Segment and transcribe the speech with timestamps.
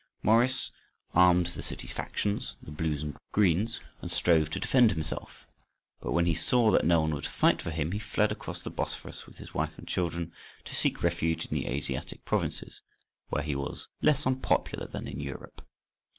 [0.23, 0.71] Maurice
[1.13, 5.45] armed the city factions, the "Blues" and "Greens," and strove to defend himself.
[5.99, 8.71] But when he saw that no one would fight for him, he fled across the
[8.71, 10.33] Bosphorus with his wife and children,
[10.65, 12.81] to seek refuge in the Asiatic provinces,
[13.29, 15.61] where he was less unpopular than in Europe.